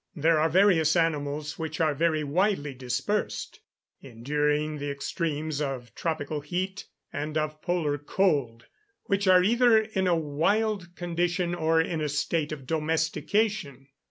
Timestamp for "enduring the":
4.01-4.89